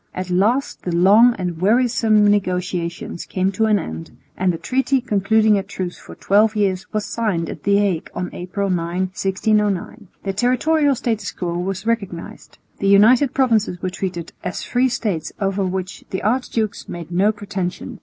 At 0.15 0.31
last 0.31 0.81
the 0.81 0.91
long 0.95 1.35
and 1.37 1.61
wearisome 1.61 2.25
negotiations 2.25 3.23
came 3.23 3.51
to 3.51 3.65
an 3.65 3.77
end, 3.77 4.09
and 4.35 4.51
the 4.51 4.57
treaty 4.57 4.99
concluding 4.99 5.59
a 5.59 5.61
truce 5.61 5.99
for 5.99 6.15
twelve 6.15 6.55
years 6.55 6.91
was 6.91 7.05
signed 7.05 7.51
at 7.51 7.61
the 7.61 7.77
Hague 7.77 8.09
on 8.15 8.31
April 8.33 8.71
9,1609. 8.71 10.07
The 10.23 10.33
territorial 10.33 10.95
status 10.95 11.29
quo 11.31 11.55
was 11.59 11.85
recognised. 11.85 12.57
The 12.79 12.87
United 12.87 13.35
Provinces 13.35 13.79
were 13.83 13.91
treated 13.91 14.33
"as 14.43 14.63
free 14.63 14.89
States 14.89 15.33
over 15.39 15.63
which 15.63 16.03
the 16.09 16.23
archdukes 16.23 16.89
made 16.89 17.11
no 17.11 17.31
pretensions." 17.31 17.99